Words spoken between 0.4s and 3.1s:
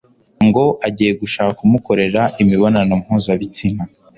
ngo agiye gushaka umukorera imibonano